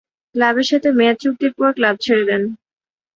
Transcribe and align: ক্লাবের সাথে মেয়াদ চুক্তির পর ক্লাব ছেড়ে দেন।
ক্লাবের 0.35 0.67
সাথে 0.71 0.89
মেয়াদ 0.97 1.17
চুক্তির 1.23 1.51
পর 1.57 1.69
ক্লাব 1.77 1.95
ছেড়ে 2.03 2.23
দেন। 2.29 2.43